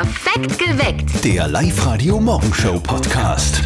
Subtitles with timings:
[0.00, 1.24] Perfekt geweckt.
[1.26, 3.60] Der Live-Radio-Morgenshow-Podcast.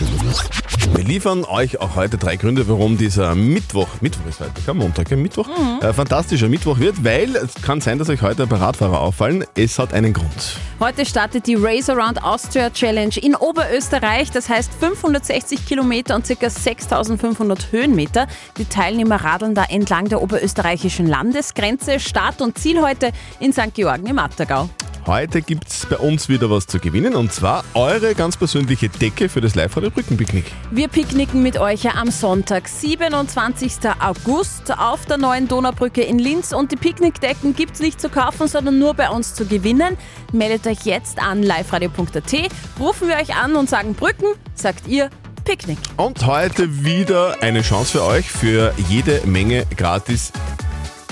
[0.97, 5.09] Wir liefern euch auch heute drei Gründe, warum dieser Mittwoch, Mittwoch ist heute, kein Montag,
[5.09, 5.49] kein Mittwoch,
[5.81, 9.45] äh, fantastischer Mittwoch wird, weil es kann sein, dass euch heute ein paar Radfahrer auffallen.
[9.55, 10.59] Es hat einen Grund.
[10.81, 14.33] Heute startet die Race Around Austria Challenge in Oberösterreich.
[14.33, 16.51] Das heißt 560 Kilometer und ca.
[16.51, 18.27] 6500 Höhenmeter.
[18.59, 22.01] Die Teilnehmer radeln da entlang der oberösterreichischen Landesgrenze.
[22.01, 23.73] Start und Ziel heute in St.
[23.73, 24.69] Georgen im Attergau.
[25.07, 29.29] Heute gibt es bei uns wieder was zu gewinnen und zwar eure ganz persönliche Decke
[29.29, 30.47] für das Live-Radio Brückenpicknick.
[30.71, 33.73] Wir picknicken mit euch am Sonntag, 27.
[34.01, 36.53] August auf der neuen Donaubrücke in Linz.
[36.53, 39.99] Und die Picknickdecken gibt es nicht zu kaufen, sondern nur bei uns zu gewinnen.
[40.33, 42.33] Meldet euch jetzt an liveradio.at,
[42.81, 45.11] rufen wir euch an und sagen Brücken, sagt ihr
[45.45, 45.79] Picknick.
[45.99, 50.33] Und heute wieder eine Chance für euch für jede Menge gratis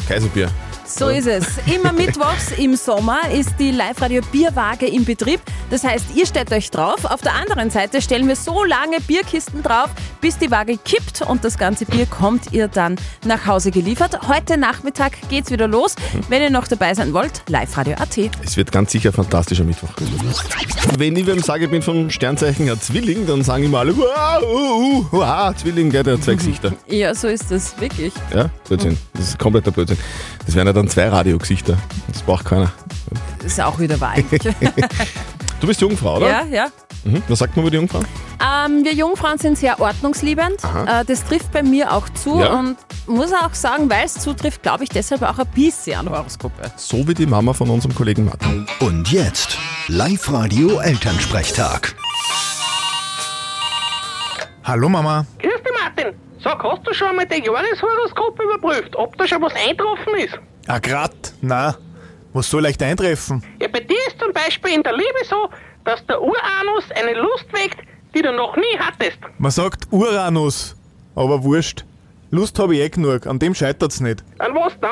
[0.09, 0.51] Kaiserbier.
[0.95, 1.47] So ist es.
[1.75, 5.41] Immer mittwochs im Sommer ist die Live-Radio Bierwaage im Betrieb.
[5.71, 7.07] Das heißt, ihr stellt euch drauf.
[7.07, 9.89] Auf der anderen Seite stellen wir so lange Bierkisten drauf,
[10.21, 14.29] bis die Waage kippt und das ganze Bier kommt ihr dann nach Hause geliefert.
[14.29, 15.97] Heute Nachmittag geht's wieder los.
[16.29, 18.19] Wenn ihr noch dabei sein wollt, liveradio.at.
[18.45, 19.89] Es wird ganz sicher ein fantastischer Mittwoch.
[20.99, 24.43] Wenn ich wem sage, ich bin vom Sternzeichen ein Zwilling, dann sagen immer alle, wow,
[24.43, 26.75] uh, uh, wow, Zwilling, der hat zwei Gesichter.
[26.87, 28.13] Ja, so ist das, wirklich.
[28.35, 28.99] Ja, Blödsinn.
[29.15, 29.97] Das ist kompletter Blödsinn.
[30.45, 31.77] Das wären ja dann zwei Radiogesichter.
[32.09, 32.73] Das braucht keiner.
[33.45, 34.13] Ist auch wieder wahr.
[34.13, 34.43] eigentlich.
[35.61, 36.27] Du bist Jungfrau, oder?
[36.29, 36.67] ja, ja.
[37.05, 37.23] Mhm.
[37.29, 38.01] Was sagt man über die Jungfrau?
[38.01, 40.57] Ähm, wir Jungfrauen sind sehr ordnungsliebend.
[40.89, 42.59] Äh, das trifft bei mir auch zu Ja.
[42.59, 46.73] und muss auch sagen, weil es zutrifft, glaube ich deshalb auch ein bisschen an Horoskope.
[46.75, 48.67] So wie die Mama von unserem Kollegen Martin.
[48.81, 51.95] Und jetzt Live-Radio Elternsprechtag.
[54.65, 55.25] Hallo Mama.
[55.39, 56.13] Grüß dich, Martin.
[56.43, 60.39] Sag, hast du schon einmal dein Jahreshoroskop überprüft, ob da schon was eintroffen ist?
[60.67, 61.35] Ah, grad.
[61.41, 61.77] Na,
[62.33, 63.43] was soll leicht eintreffen?
[63.61, 65.49] Ja, bei dir ist zum Beispiel in der Liebe so,
[65.85, 67.79] dass der Uranus eine Lust weckt,
[68.15, 69.19] die du noch nie hattest.
[69.39, 70.77] Man sagt Uranus.
[71.15, 71.85] Aber wurscht.
[72.31, 74.25] Lust habe ich eh genug, an dem scheitert's nicht.
[74.39, 74.91] An was dann?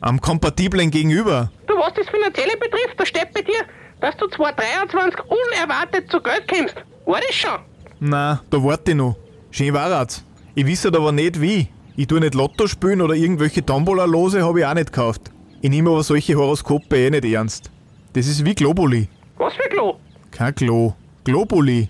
[0.00, 1.52] Am kompatiblen Gegenüber.
[1.68, 3.60] Du, was das Finanzielle betrifft, da steht bei dir,
[4.00, 6.74] dass du 2023 unerwartet zu Geld kommst.
[7.06, 7.60] War das schon?
[8.00, 9.16] Na, da warte ich noch.
[9.52, 10.24] Schön war's.
[10.54, 11.68] Ich halt aber nicht wie.
[11.96, 15.30] Ich tu nicht Lotto spielen oder irgendwelche Tombola-Lose habe ich auch nicht gekauft.
[15.60, 17.70] Ich nehme aber solche Horoskope eh nicht ernst.
[18.12, 19.08] Das ist wie Globuli.
[19.36, 19.96] Was für Klo?
[20.30, 20.94] Kein Klo.
[21.24, 21.88] Globuli.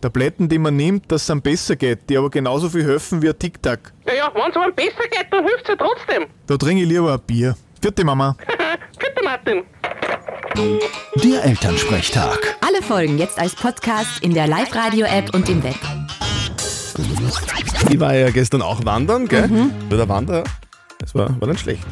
[0.00, 3.28] Tabletten, die man nimmt, dass es einem besser geht, die aber genauso viel helfen wie
[3.28, 3.92] ein Tic-Tac.
[4.06, 6.26] Ja, ja, wenn es einem besser geht, dann hilft's ja trotzdem.
[6.46, 7.56] Da trinke ich lieber ein Bier.
[7.82, 8.36] Vierte Mama.
[8.98, 9.62] Bitte, Martin.
[11.24, 12.56] Der Elternsprechtag.
[12.66, 15.76] Alle Folgen jetzt als Podcast in der Live-Radio-App und im Web.
[17.90, 19.48] Ich war ja gestern auch wandern, gell?
[19.88, 20.44] Bei der Wanderer.
[21.02, 21.86] Es war, war nicht schlecht.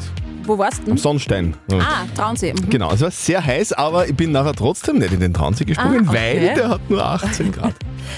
[0.44, 0.92] Wo warst du?
[0.92, 1.54] Am Sonnstein.
[1.72, 2.52] Ah, Traunsee.
[2.52, 2.70] Mhm.
[2.70, 6.06] Genau, es war sehr heiß, aber ich bin nachher trotzdem nicht in den Traunsee gesprungen,
[6.06, 6.36] Ah, okay.
[6.38, 7.75] weil der hat nur 18 Grad.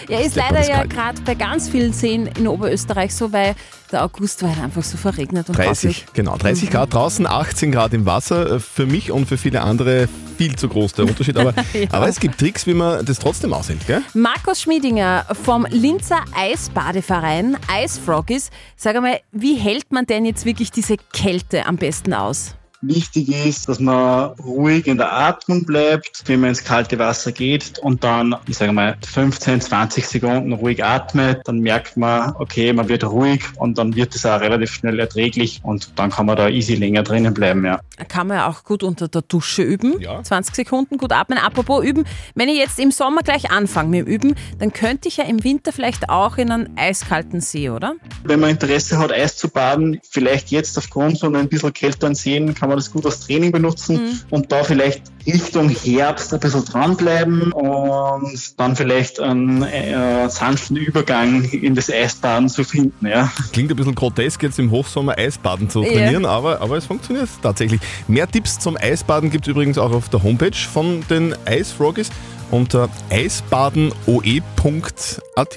[0.08, 3.54] Ja, ist leider ja gerade bei ganz vielen Seen in Oberösterreich so, weil
[3.90, 6.06] der August war halt einfach so verregnet und 30, grauslich.
[6.12, 6.36] genau.
[6.36, 8.56] 30 Grad draußen, 18 Grad im Wasser.
[8.56, 11.36] Äh, Für mich und für viele andere viel zu groß der Unterschied.
[11.38, 11.88] Aber, Ja.
[11.90, 14.02] aber es gibt Tricks, wie man das trotzdem aushält, gell?
[14.14, 18.50] Markus Schmiedinger vom Linzer Eisbadeverein Eisfroggies.
[18.76, 22.54] Sag einmal, wie hält man denn jetzt wirklich diese Kälte am besten aus?
[22.80, 27.78] Wichtig ist, dass man ruhig in der Atmung bleibt, wenn man ins kalte Wasser geht
[27.80, 31.40] und dann, ich sage mal, 15, 20 Sekunden ruhig atmet.
[31.44, 35.60] Dann merkt man, okay, man wird ruhig und dann wird es auch relativ schnell erträglich
[35.64, 37.80] und dann kann man da easy länger drinnen bleiben, ja.
[38.08, 40.00] Kann man ja auch gut unter der Dusche üben.
[40.00, 40.22] Ja.
[40.22, 41.38] 20 Sekunden gut atmen.
[41.38, 42.04] Apropos üben,
[42.36, 45.42] wenn ich jetzt im Sommer gleich anfange mit dem Üben, dann könnte ich ja im
[45.42, 47.94] Winter vielleicht auch in einen eiskalten See, oder?
[48.22, 52.54] Wenn man Interesse hat, Eis zu baden, vielleicht jetzt aufgrund von ein bisschen kälteren Seen,
[52.54, 57.52] kann man das gut als Training benutzen und da vielleicht Richtung Herbst ein bisschen dranbleiben
[57.52, 63.30] und dann vielleicht einen äh, sanften Übergang in das Eisbaden zu finden, ja.
[63.52, 65.92] Klingt ein bisschen grotesk, jetzt im Hochsommer Eisbaden zu Ja.
[65.92, 67.80] trainieren, aber, aber es funktioniert tatsächlich.
[68.06, 72.10] Mehr Tipps zum Eisbaden gibt es übrigens auch auf der Homepage von den Eisfroggies
[72.50, 75.56] unter eisbadenoe.at.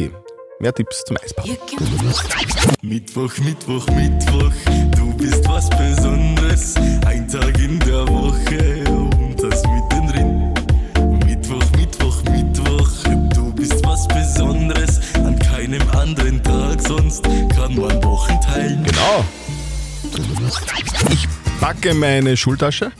[0.60, 1.58] Mehr Tipps zum Eisbaden.
[2.82, 4.52] Mittwoch, Mittwoch, Mittwoch,
[4.96, 6.41] du bist was Besonderes.
[6.52, 10.54] Ein Tag in der Woche und das mittendrin.
[11.26, 12.90] Mittwoch, Mittwoch, Mittwoch,
[13.34, 15.00] du bist was Besonderes.
[15.16, 17.24] An keinem anderen Tag sonst
[17.56, 18.84] kann man Wochen teilen.
[18.84, 19.24] Genau.
[21.10, 21.26] Ich
[21.62, 22.92] packe meine Schultasche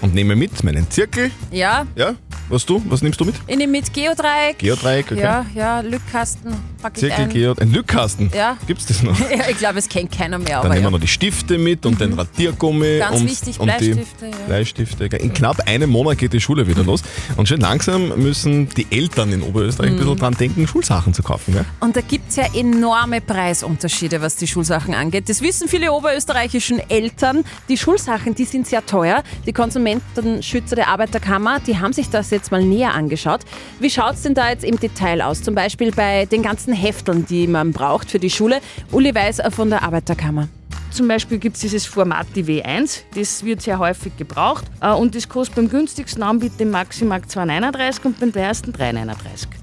[0.00, 1.32] und nehme mit meinen Zirkel.
[1.50, 2.14] Ja, Ja,
[2.52, 2.82] Was du?
[2.90, 3.34] Was nimmst du mit?
[3.46, 4.58] Ich nehme mit Geodreieck.
[4.58, 5.22] Geodreieck, okay.
[5.22, 6.52] Ja, ja, Lückkasten.
[6.82, 7.28] Pack ich Zirkel, ein.
[7.30, 8.30] Geo, ein Lückkasten.
[8.36, 8.58] Ja.
[8.66, 9.18] Gibt's das noch?
[9.30, 10.48] Ja, ich glaube, es kennt keiner mehr.
[10.60, 10.90] Dann Aber nehmen wir ja.
[10.90, 12.98] noch die Stifte mit und den Radiergummi.
[12.98, 14.36] Ganz und, wichtig, und Bleistifte, ja.
[14.46, 15.04] Bleistifte.
[15.06, 17.02] In knapp einem Monat geht die Schule wieder los.
[17.38, 20.00] Und schon langsam müssen die Eltern in Oberösterreich ein Mhm.
[20.00, 21.54] bisschen dran denken, Schulsachen zu kaufen.
[21.54, 21.64] Gell?
[21.80, 25.30] Und da gibt es ja enorme Preisunterschiede, was die Schulsachen angeht.
[25.30, 27.44] Das wissen viele oberösterreichischen Eltern.
[27.70, 29.22] Die Schulsachen, die sind sehr teuer.
[29.46, 33.40] Die Konsumentenschützer der Arbeiterkammer, die haben sich das jetzt mal näher angeschaut.
[33.78, 35.42] Wie schaut es denn da jetzt im Detail aus?
[35.42, 38.60] Zum Beispiel bei den ganzen Hefteln, die man braucht für die Schule.
[38.90, 40.48] Uli Weiß von der Arbeiterkammer.
[40.92, 45.14] Zum Beispiel gibt es dieses Format die W1, das wird sehr häufig gebraucht äh, und
[45.14, 49.16] das kostet beim günstigsten Anbieter im Maximarkt 2,39 und beim teuersten 3,39.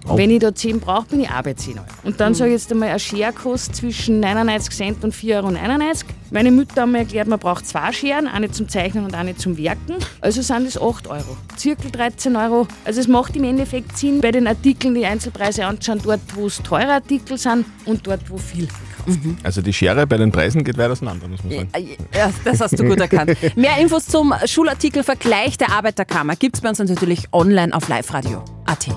[0.07, 0.17] Oh.
[0.17, 1.85] Wenn ich da 10 brauche, bin ich auch bei 10 Euro.
[2.03, 5.53] Und dann sage ich jetzt einmal, eine Schere kostet zwischen 99 Cent und 4,91 Euro.
[6.31, 9.55] Meine Mutter hat mir erklärt, man braucht zwei Scheren, eine zum Zeichnen und eine zum
[9.57, 9.97] Werken.
[10.21, 11.37] Also sind es 8 Euro.
[11.57, 12.67] Zirkel 13 Euro.
[12.85, 16.61] Also es macht im Endeffekt Sinn, bei den Artikeln die Einzelpreise anschauen, dort wo es
[16.63, 18.67] teure Artikel sind und dort wo viel
[19.05, 19.37] wird.
[19.43, 21.69] Also die Schere bei den Preisen geht weit auseinander, muss man sagen.
[22.13, 23.37] Ja, das hast du gut erkannt.
[23.55, 28.87] Mehr Infos zum Schulartikelvergleich der Arbeiterkammer gibt es bei uns natürlich online auf liveradio.at.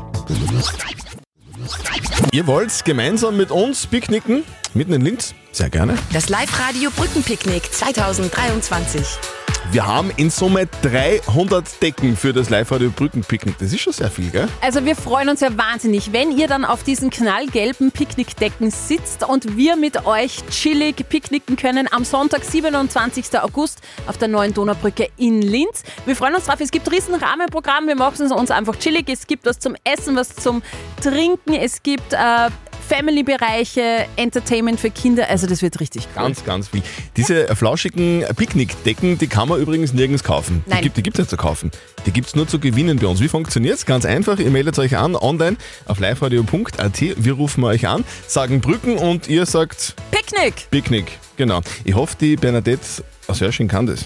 [2.33, 4.45] Ihr wollt gemeinsam mit uns picknicken,
[4.75, 5.35] mitten in Linz?
[5.53, 5.99] Sehr gerne.
[6.13, 9.42] Das Live-Radio Brückenpicknick 2023.
[9.71, 13.57] Wir haben in Summe 300 Decken für das Live-Radio Brückenpicknick.
[13.59, 14.49] Das ist schon sehr viel, gell?
[14.61, 19.57] Also wir freuen uns ja wahnsinnig, wenn ihr dann auf diesen knallgelben Picknickdecken sitzt und
[19.57, 23.39] wir mit euch chillig picknicken können am Sonntag, 27.
[23.41, 25.85] August auf der neuen Donaubrücke in Linz.
[26.05, 26.61] Wir freuen uns drauf.
[26.61, 27.87] Es gibt riesen Rahmenprogramm.
[27.87, 29.09] Wir machen es uns einfach chillig.
[29.09, 30.63] Es gibt was zum Essen, was zum
[31.01, 31.55] Trinken.
[31.55, 32.51] Es gibt äh,
[32.93, 35.27] Family-Bereiche, Entertainment für Kinder.
[35.31, 36.25] Also das wird richtig cool.
[36.25, 36.83] Ganz, ganz viel.
[37.17, 40.63] Diese flauschigen Picknickdecken, die kann man übrigens nirgends kaufen.
[40.67, 40.83] Nein.
[40.83, 41.71] Die gibt es nicht zu kaufen.
[42.05, 43.23] Die gibt es nur zu gewinnen bei uns.
[43.23, 43.87] Wie funktioniert es?
[43.87, 45.57] Ganz einfach, ihr meldet euch an online
[45.87, 47.01] auf liveradio.at.
[47.01, 50.71] Wir rufen euch an, sagen Brücken und ihr sagt Picknick!
[50.71, 51.19] Picknick.
[51.39, 51.63] Genau.
[51.85, 54.05] Ich hoffe, die Bernadette aus Hörsching kann das.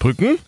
[0.00, 0.38] Brücken?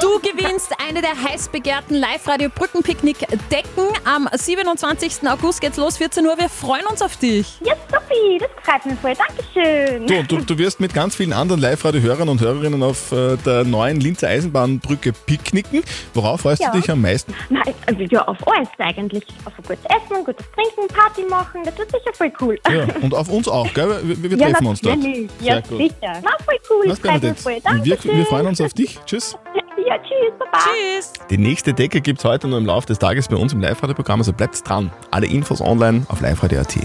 [0.00, 3.84] Du gewinnst eine der heiß begehrten Live-Radio-Brückenpicknick-Decken.
[4.04, 5.28] Am 27.
[5.28, 6.38] August geht's los, 14 Uhr.
[6.38, 7.58] Wir freuen uns auf dich.
[7.64, 9.14] Ja, Sophie, das freut mich voll.
[9.14, 10.06] Dankeschön.
[10.06, 14.00] Du, du, du wirst mit ganz vielen anderen Live-Radio-Hörern und Hörerinnen auf äh, der neuen
[14.00, 15.82] Linzer Eisenbahnbrücke picknicken.
[16.14, 16.70] Worauf freust Ja.
[16.70, 17.34] du dich am meisten?
[17.48, 19.24] Nein, also ja, auf alles eigentlich.
[19.44, 22.58] Auf ein gutes Essen, gutes Trinken, Party machen, das wird sicher voll cool.
[22.70, 24.00] Ja, und auf uns auch, gell?
[24.04, 24.96] Wir, wir Ja, treffen uns dort.
[24.98, 25.30] natürlich.
[25.40, 25.78] Ja, Sehr gut.
[25.78, 26.12] sicher.
[26.22, 26.88] Na, voll cool.
[26.88, 27.52] Das freut mich voll.
[27.54, 28.16] Wir, Dankeschön.
[28.18, 28.98] wir freuen uns auf dich.
[29.06, 29.36] Tschüss.
[29.86, 30.58] Ja, tschüss, Baba.
[30.58, 31.12] Tschüss.
[31.30, 34.20] Die nächste Decke gibt es heute nur im Laufe des Tages bei uns im Live-Radio-Programm,
[34.20, 34.92] also bleibt dran.
[35.10, 36.76] Alle Infos online auf liveradio.at.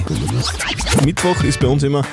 [1.05, 2.03] Mittwoch ist bei uns immer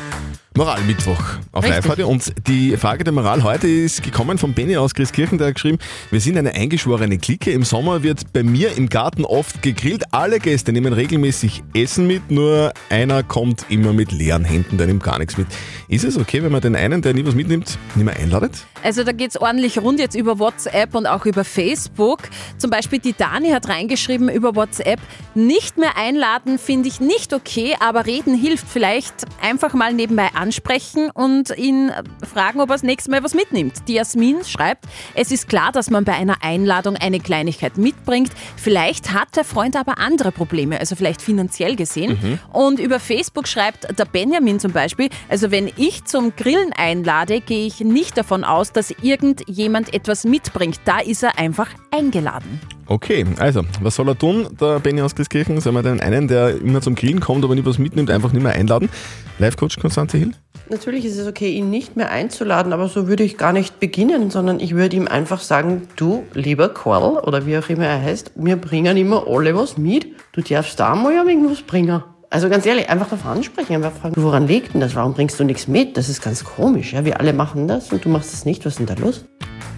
[0.54, 1.66] Moralmittwoch auf.
[1.66, 5.54] Live-Radio und die Frage der Moral heute ist gekommen von Benny aus Christkirchen, der hat
[5.54, 5.78] geschrieben,
[6.10, 7.50] wir sind eine eingeschworene Clique.
[7.50, 10.04] Im Sommer wird bei mir im Garten oft gegrillt.
[10.12, 15.02] Alle Gäste nehmen regelmäßig Essen mit, nur einer kommt immer mit leeren Händen, der nimmt
[15.02, 15.46] gar nichts mit.
[15.88, 18.66] Ist es okay, wenn man den einen, der nie was mitnimmt, nicht mehr einladet?
[18.82, 22.18] Also da geht's ordentlich rund jetzt über WhatsApp und auch über Facebook.
[22.58, 25.00] Zum Beispiel die Dani hat reingeschrieben über WhatsApp,
[25.34, 28.66] nicht mehr einladen finde ich nicht okay, aber reden hilft.
[28.68, 31.92] Vielleicht einfach mal nebenbei ansprechen und ihn
[32.28, 33.74] fragen, ob er das nächste Mal was mitnimmt.
[33.86, 38.30] Die Jasmin schreibt, es ist klar, dass man bei einer Einladung eine Kleinigkeit mitbringt.
[38.56, 42.40] Vielleicht hat der Freund aber andere Probleme, also vielleicht finanziell gesehen.
[42.52, 47.66] Und über Facebook schreibt der Benjamin zum Beispiel, also wenn ich zum Grillen einlade, gehe
[47.66, 50.80] ich nicht davon aus, dass irgendjemand etwas mitbringt.
[50.84, 52.60] Da ist er einfach eingeladen.
[52.86, 55.60] Okay, also, was soll er tun, der Benny aus Christkirchen?
[55.60, 58.42] Soll man den einen, der immer zum Grillen kommt, aber nie was mitnimmt, einfach nicht
[58.42, 58.90] mehr einladen?
[59.38, 60.32] Live-Coach Konstanze Hill?
[60.72, 64.30] Natürlich ist es okay, ihn nicht mehr einzuladen, aber so würde ich gar nicht beginnen,
[64.30, 68.32] sondern ich würde ihm einfach sagen, du, lieber Karl, oder wie auch immer er heißt,
[68.36, 70.06] wir bringen immer alle was mit.
[70.32, 72.02] Du darfst da mal irgendwas bringen.
[72.30, 74.94] Also ganz ehrlich, einfach darauf ansprechen, einfach fragen, woran liegt denn das?
[74.94, 75.98] Warum bringst du nichts mit?
[75.98, 76.94] Das ist ganz komisch.
[76.94, 77.04] Ja?
[77.04, 78.64] Wir alle machen das und du machst es nicht.
[78.64, 79.26] Was ist denn da los?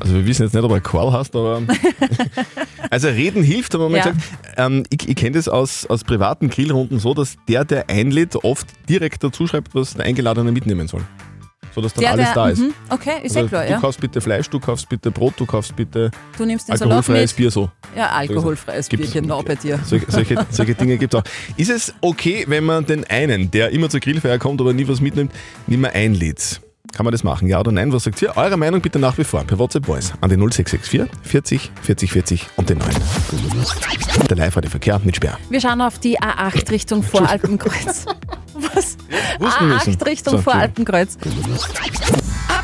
[0.04, 1.62] Also wir wissen jetzt nicht, ob er Qual hast, aber...
[2.90, 4.10] also reden hilft, aber man Ja.
[4.10, 4.20] gesagt,
[4.58, 8.66] ähm, ich, ich kenne das aus, aus privaten Grillrunden so, dass der, der einlädt, oft
[8.88, 11.00] direkt dazu schreibt, was der Eingeladene mitnehmen soll.
[11.74, 12.58] So dass dann Der, alles der- da ist.
[12.60, 13.80] mhm, okay, ist ja also, klar, du ja.
[13.80, 17.32] kaufst bitte Fleisch, du kaufst bitte Brot, du kaufst bitte Du nimmst den Salat alkoholfreies.
[17.32, 17.68] Bier so.
[17.96, 19.80] Ja, alkoholfreies Gibt's- Bier, genau bei dir.
[19.84, 21.24] Solche, solche, solche Dinge gibt es auch.
[21.56, 25.00] Ist es okay, wenn man den einen, der immer zur Grillfeier kommt, aber nie was
[25.00, 25.32] mitnimmt,
[25.66, 26.60] nicht mehr einlädt?
[26.92, 27.48] Kann man das machen?
[27.48, 27.92] Ja oder nein?
[27.92, 28.36] Was sagt ihr?
[28.36, 32.46] Eure Meinung bitte nach wie vor per WhatsApp Voice an die 0664 40 40 40
[32.56, 32.88] und den 9.
[34.28, 35.38] Der live der Verkehr mit Sperr.
[35.48, 38.04] Wir schauen auf die A8 Richtung Voralpenkreuz.
[38.54, 38.96] Was?
[39.40, 39.94] wussten müssen.
[39.96, 41.16] A8 Richtung So, Voralpenkreuz.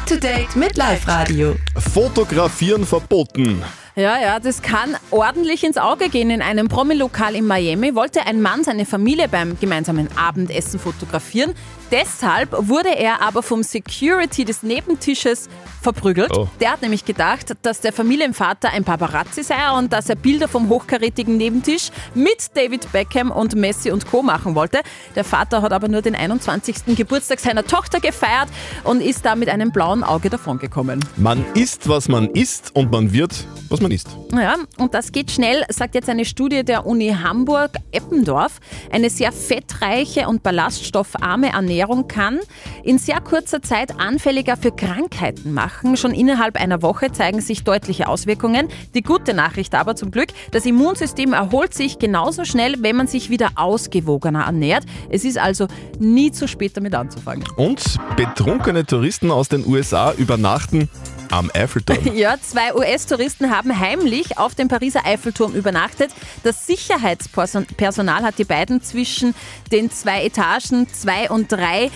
[0.07, 1.57] to date mit Live Radio.
[1.77, 3.63] Fotografieren verboten.
[3.97, 6.31] Ja, ja, das kann ordentlich ins Auge gehen.
[6.31, 11.55] In einem Promilokal in Miami wollte ein Mann seine Familie beim gemeinsamen Abendessen fotografieren.
[11.91, 15.49] Deshalb wurde er aber vom Security des Nebentisches
[15.83, 16.31] verprügelt.
[16.37, 16.47] Oh.
[16.61, 20.69] Der hat nämlich gedacht, dass der Familienvater ein Paparazzi sei und dass er Bilder vom
[20.69, 24.23] hochkarätigen Nebentisch mit David Beckham und Messi und Co.
[24.23, 24.81] machen wollte.
[25.17, 26.97] Der Vater hat aber nur den 21.
[26.97, 28.49] Geburtstag seiner Tochter gefeiert
[28.85, 31.05] und ist da mit einem blauen Auge davongekommen.
[31.17, 33.33] Man isst, was man isst und man wird,
[33.69, 34.09] was man isst.
[34.33, 38.61] Ja, und das geht schnell, sagt jetzt eine Studie der Uni Hamburg-Eppendorf.
[38.93, 42.41] Eine sehr fettreiche und ballaststoffarme Ernährung kann
[42.85, 45.97] in sehr kurzer Zeit anfälliger für Krankheiten machen.
[45.97, 48.69] Schon innerhalb einer Woche zeigen sich deutliche Auswirkungen.
[48.95, 53.31] Die gute Nachricht aber zum Glück, das Immunsystem erholt sich genauso schnell, wenn man sich
[53.31, 54.85] wieder ausgewogener ernährt.
[55.09, 55.67] Es ist also
[55.99, 57.45] nie zu spät damit anzufangen.
[57.57, 57.83] Und
[58.17, 60.89] betrunkene Touristen aus den USA übernachten
[61.31, 62.15] am Eiffelturm.
[62.15, 66.11] Ja, zwei US-Touristen haben heimlich auf dem Pariser Eiffelturm übernachtet.
[66.43, 69.35] Das Sicherheitspersonal hat die beiden zwischen
[69.71, 71.91] den zwei Etagen zwei und drei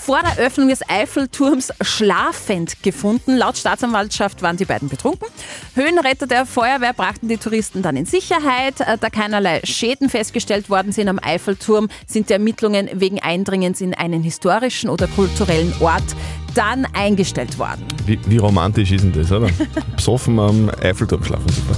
[0.00, 3.36] vor der Öffnung des Eiffelturms schlafend gefunden.
[3.36, 5.28] Laut Staatsanwaltschaft waren die beiden betrunken.
[5.74, 8.80] Höhenretter der Feuerwehr brachten die Touristen dann in Sicherheit.
[8.80, 13.94] Äh, Da keinerlei Schäden festgestellt worden sind am Eiffelturm, sind die Ermittlungen wegen Eindringens in
[13.94, 16.02] einen historischen oder kulturellen Ort
[16.54, 17.86] dann eingestellt worden.
[18.06, 19.48] Wie, wie romantisch ist denn das, oder?
[19.96, 21.76] Besoffen am Eiffelturm schlafen, super.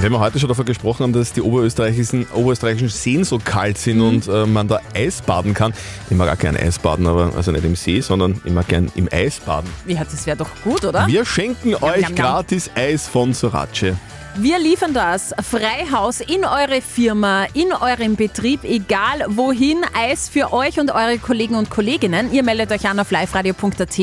[0.00, 4.00] Wenn wir heute schon davon gesprochen haben, dass die oberösterreichischen, oberösterreichischen Seen so kalt sind
[4.00, 5.72] und äh, man da Eis baden kann.
[6.10, 8.90] Ich mag auch gerne Eis baden, aber also nicht im See, sondern ich mag gern
[8.96, 9.68] im Eis baden.
[9.86, 11.06] Ja, das wäre doch gut, oder?
[11.06, 12.14] Wir schenken euch Yum, yum, yum.
[12.16, 13.94] gratis Eis von Sorace.
[14.36, 20.78] Wir liefern das Freihaus in eure Firma, in eurem Betrieb, egal wohin, Eis für euch
[20.78, 22.32] und eure Kollegen und Kolleginnen.
[22.32, 23.98] Ihr meldet euch an auf liveradio.at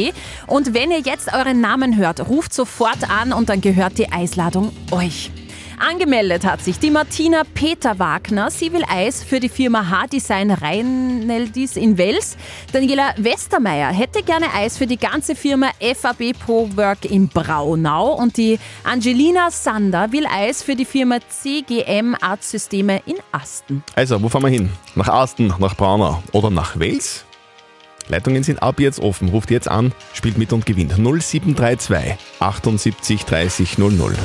[0.48, 4.72] und wenn ihr jetzt euren Namen hört, ruft sofort an und dann gehört die Eisladung
[4.92, 5.32] euch.
[5.78, 8.50] Angemeldet hat sich die Martina Peter Wagner.
[8.50, 12.38] Sie will Eis für die Firma H-Design Rheineldis in Wels.
[12.72, 18.14] Daniela Westermeier hätte gerne Eis für die ganze Firma FAB Pro Work in Braunau.
[18.14, 23.84] Und die Angelina Sander will Eis für die Firma CGM Art Systeme in Asten.
[23.96, 24.70] Also, wo fahren wir hin?
[24.96, 27.26] Nach Asten, nach Braunau oder nach Wels?
[28.08, 29.30] Leitungen sind ab jetzt offen.
[29.30, 30.98] Ruft jetzt an, spielt mit und gewinnt.
[30.98, 34.16] 0732 78 30 00.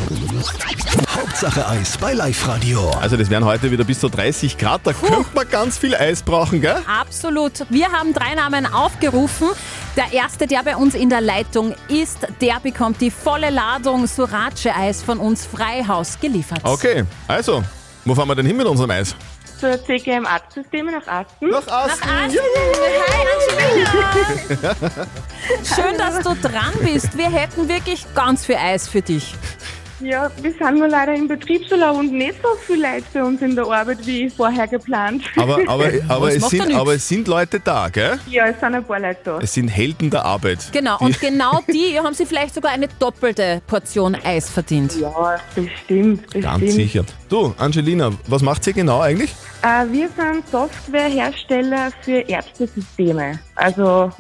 [1.41, 2.91] Hauptsache Eis bei Live Radio.
[3.01, 4.83] Also, das wären heute wieder bis zu 30 Grad.
[4.85, 6.77] Da könnte man ganz viel Eis brauchen, gell?
[6.87, 7.65] Absolut.
[7.71, 9.49] Wir haben drei Namen aufgerufen.
[9.97, 15.03] Der erste, der bei uns in der Leitung ist, der bekommt die volle Ladung Surace-Eis
[15.03, 16.61] von uns Freihaus geliefert.
[16.63, 17.65] Okay, also,
[18.05, 19.17] wo fahren wir denn hin mit unserem Eis?
[19.59, 21.49] Zur CGM Art Systeme nach Asten.
[21.49, 22.09] Nach Asten.
[25.65, 27.17] Schön, dass du dran bist.
[27.17, 29.35] Wir hätten wirklich ganz viel Eis für dich.
[30.01, 33.55] Ja, wir sind nur leider im Betriebsurlaub und nicht so viele Leute für uns in
[33.55, 35.23] der Arbeit wie vorher geplant.
[35.37, 38.19] Aber, aber, aber, es sind, aber es sind Leute da, gell?
[38.29, 39.39] ja, es sind ein paar Leute da.
[39.41, 40.71] Es sind Helden der Arbeit.
[40.73, 44.97] Genau, Die- und genau die haben sie vielleicht sogar eine doppelte Portion Eis verdient.
[44.99, 46.45] Ja, bestimmt, bestimmt.
[46.45, 47.05] Ganz sicher.
[47.29, 49.33] Du, Angelina, was macht sie genau eigentlich?
[49.63, 53.39] Äh, wir sind Softwarehersteller für Ärztesysteme.
[53.55, 54.11] Also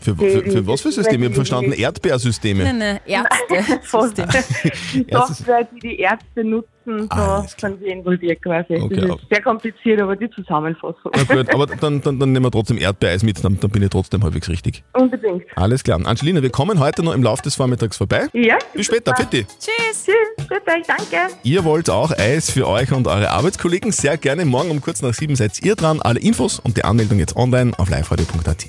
[0.00, 1.24] Für, für, für was für Systeme?
[1.26, 3.00] Ich habe verstanden, Erdbeersysteme.
[3.06, 3.80] Ärzte.
[3.82, 4.16] Fast.
[4.16, 7.72] die Erstes- Software, die die Ärzte nutzen, da Alles klar.
[7.72, 8.76] sind wir involviert quasi.
[8.76, 11.12] Okay, das ist sehr kompliziert, aber die Zusammenfassung.
[11.14, 13.90] Na gut, aber dann, dann, dann nehmen wir trotzdem Erdbeereis mit, dann, dann bin ich
[13.90, 14.82] trotzdem halbwegs richtig.
[14.94, 15.44] Unbedingt.
[15.56, 16.00] Alles klar.
[16.04, 18.28] Angelina, wir kommen heute noch im Laufe des Vormittags vorbei.
[18.32, 18.56] Ja.
[18.74, 19.14] Bis später.
[19.16, 19.44] Fitti.
[19.44, 20.06] Tschüss.
[20.06, 21.34] Tschüss, grüß euch, danke.
[21.42, 23.92] Ihr wollt auch Eis für euch und eure Arbeitskollegen?
[23.92, 24.44] Sehr gerne.
[24.44, 26.00] Morgen um kurz nach sieben seid ihr dran.
[26.00, 28.66] Alle Infos und die Anmeldung jetzt online auf liveradio.at.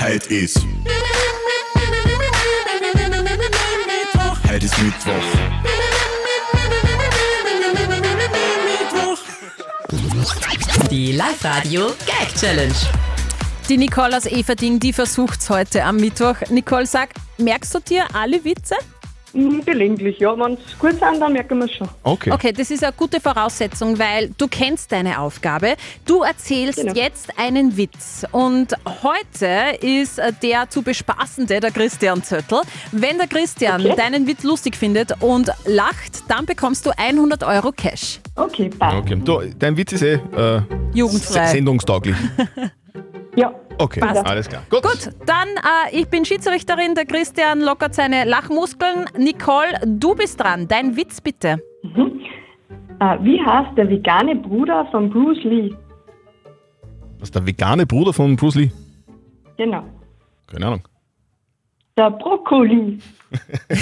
[0.00, 0.60] Heute ist.
[4.48, 5.69] Heute ist Mittwoch.
[10.90, 12.74] Die Live-Radio Gag Challenge.
[13.68, 16.34] Die Nicole aus Everding, die versucht's heute am Mittwoch.
[16.50, 18.74] Nicole, sag, merkst du dir alle Witze?
[19.32, 20.36] Hm, Gelegentlich, ja.
[20.36, 21.88] Wenn es gut sind, dann merken wir es schon.
[22.02, 22.32] Okay.
[22.32, 25.76] Okay, das ist eine gute Voraussetzung, weil du kennst deine Aufgabe.
[26.04, 26.94] Du erzählst Genau.
[26.94, 28.24] jetzt einen Witz.
[28.32, 32.62] Und heute ist der zu bespaßende, der Christian Zöttl.
[32.92, 33.94] Wenn der Christian Okay.
[33.96, 38.20] deinen Witz lustig findet und lacht, dann bekommst du 100 Euro Cash.
[38.36, 38.96] Okay, passt.
[38.96, 39.16] Okay.
[39.24, 40.62] Du, dein Witz ist eh äh,
[40.94, 41.46] Jugendfrei.
[41.46, 42.16] se- sendungstauglich.
[43.36, 43.54] Ja.
[43.80, 44.26] Okay, Passt.
[44.26, 44.62] alles klar.
[44.68, 44.82] Gut.
[44.82, 49.06] Gut, dann äh, ich bin Schiedsrichterin, der Christian lockert seine Lachmuskeln.
[49.16, 50.68] Nicole, du bist dran.
[50.68, 51.62] Dein Witz bitte.
[53.00, 55.74] Äh, wie heißt der vegane Bruder von Bruce Lee?
[57.18, 58.70] Was ist der vegane Bruder von Bruce Lee?
[59.56, 59.84] Genau.
[60.46, 60.82] Keine Ahnung.
[61.96, 62.98] Der Brokkoli.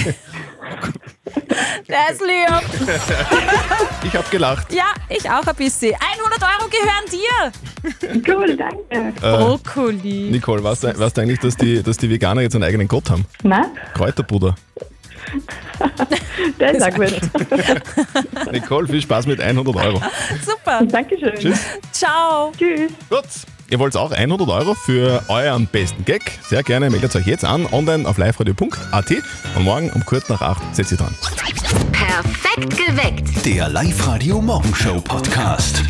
[1.88, 2.88] Der ist lieb.
[4.04, 4.72] Ich habe gelacht.
[4.72, 5.92] Ja, ich auch ein bisschen.
[5.92, 8.32] 100 Euro gehören dir.
[8.32, 8.78] Cool, danke.
[8.90, 10.30] Äh, Brokkoli.
[10.30, 13.10] Nicole, weißt du, weißt du eigentlich, dass die, dass die Veganer jetzt einen eigenen Gott
[13.10, 13.26] haben?
[13.42, 14.54] Nein, Kräuterbuddha.
[16.60, 17.20] der ist auch gut.
[18.52, 20.00] Nicole, viel Spaß mit 100 Euro.
[20.44, 20.84] Super.
[20.86, 21.34] Dankeschön.
[21.34, 21.60] Tschüss.
[21.92, 22.52] Ciao.
[22.56, 22.90] Tschüss.
[23.10, 23.24] Gut.
[23.70, 26.22] Ihr wollt auch 100 Euro für euren besten Gag?
[26.48, 29.10] Sehr gerne meldet euch jetzt an, online auf liveradio.at
[29.56, 31.14] und morgen um kurz nach 8 setzt ihr dran.
[31.92, 33.44] Perfekt geweckt.
[33.44, 35.82] Der Live-Radio Morgenshow Podcast.